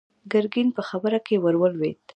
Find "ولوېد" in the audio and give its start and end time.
1.59-1.97